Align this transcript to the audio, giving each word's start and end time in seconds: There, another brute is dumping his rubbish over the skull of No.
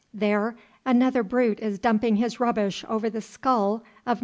There, 0.15 0.55
another 0.83 1.21
brute 1.21 1.59
is 1.59 1.77
dumping 1.77 2.15
his 2.15 2.39
rubbish 2.39 2.83
over 2.89 3.07
the 3.07 3.21
skull 3.21 3.83
of 4.03 4.17
No. 4.17 4.19